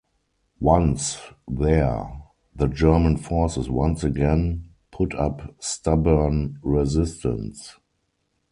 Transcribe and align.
Once 0.59 1.21
there 1.47 2.23
the 2.55 2.65
German 2.65 3.15
forces 3.17 3.69
once 3.69 4.03
again 4.03 4.67
put 4.89 5.13
up 5.13 5.53
stubborn 5.59 6.57
resistance. 6.63 7.75